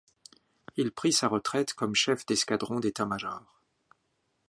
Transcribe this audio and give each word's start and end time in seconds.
Il 0.77 0.91
prit 0.91 1.13
sa 1.13 1.27
retraite 1.27 1.75
comme 1.75 1.93
chef 1.93 2.25
d'escadron 2.25 2.79
d'état-major. 2.79 3.61